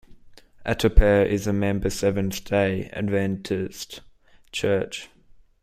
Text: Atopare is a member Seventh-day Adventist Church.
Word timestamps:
Atopare 0.65 1.27
is 1.27 1.45
a 1.45 1.53
member 1.53 1.91
Seventh-day 1.91 2.85
Adventist 2.91 4.01
Church. 4.51 5.11